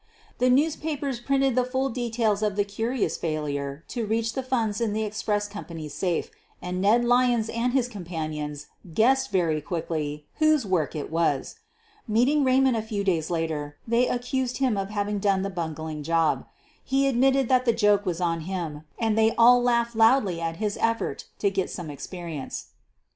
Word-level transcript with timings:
The 0.39 0.49
newspapers 0.49 1.19
printed 1.19 1.53
the 1.53 1.63
full 1.63 1.89
details 1.89 2.41
of 2.41 2.55
the 2.55 2.63
curious 2.63 3.17
failure 3.17 3.83
to 3.89 4.03
reach 4.03 4.33
the 4.33 4.41
funds 4.41 4.81
in 4.81 4.93
the 4.93 5.03
express 5.03 5.47
company's 5.47 5.93
safe, 5.93 6.31
and 6.59 6.81
Ned 6.81 7.05
Lyons 7.05 7.49
and 7.49 7.71
his 7.71 7.87
companions 7.87 8.65
guessed 8.95 9.29
very 9.29 9.61
quickly 9.61 10.25
whose 10.39 10.65
work 10.65 10.95
it 10.95 11.11
was. 11.11 11.57
Meeting 12.07 12.43
Raymond 12.43 12.75
a 12.75 12.81
few 12.81 13.03
days 13.03 13.29
later, 13.29 13.77
they 13.87 14.07
accused 14.07 14.57
him 14.57 14.75
of 14.75 14.89
having 14.89 15.19
done 15.19 15.43
the 15.43 15.51
bungling 15.51 16.01
job. 16.01 16.47
He 16.83 17.05
admitted 17.07 17.47
that 17.49 17.65
the 17.65 17.71
joke 17.71 18.03
was 18.03 18.19
on 18.19 18.39
him, 18.41 18.81
and 18.97 19.15
they 19.15 19.35
all 19.35 19.61
laughed 19.61 19.95
loudly 19.95 20.41
at 20.41 20.55
his 20.55 20.79
effort 20.81 21.25
to 21.37 21.51
get 21.51 21.69
some 21.69 21.91
experience. 21.91 22.69